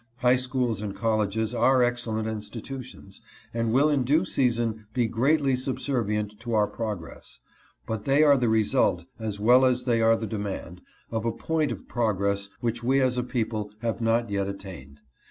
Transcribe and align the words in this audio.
High 0.17 0.37
schools 0.37 0.81
and 0.81 0.95
colleges 0.95 1.53
are 1.53 1.83
excellent 1.83 2.27
institutions, 2.27 3.21
and 3.53 3.71
will 3.71 3.87
in 3.87 4.03
due 4.03 4.25
season 4.25 4.87
be 4.95 5.05
greatly 5.05 5.55
subservient 5.55 6.39
to 6.39 6.53
our 6.55 6.65
progress; 6.65 7.39
but 7.85 8.05
they 8.05 8.23
are 8.23 8.35
the 8.35 8.49
result, 8.49 9.05
as 9.19 9.39
well 9.39 9.63
as 9.63 9.83
they 9.83 10.01
are 10.01 10.15
the 10.15 10.25
demand, 10.25 10.81
of 11.11 11.23
a 11.23 11.31
point 11.31 11.71
of 11.71 11.87
progress 11.87 12.49
which 12.61 12.83
we 12.83 12.99
as 12.99 13.15
a 13.19 13.23
people 13.23 13.69
have 13.81 14.01
not 14.01 14.31
yet 14.31 14.47
attained. 14.47 15.01